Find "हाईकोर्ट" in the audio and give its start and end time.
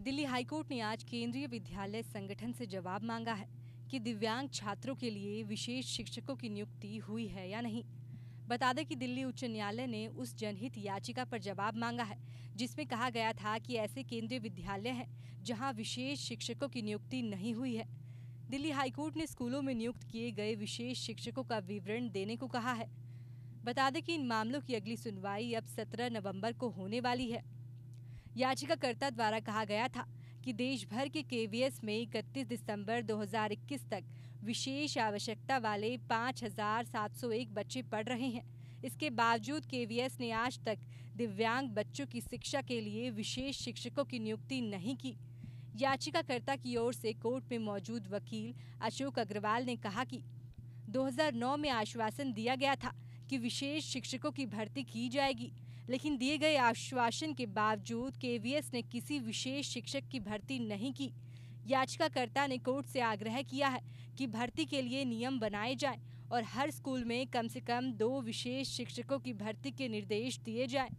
0.24-0.70, 18.70-19.16